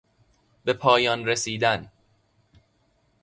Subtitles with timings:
[0.65, 1.91] بپایان رسیدن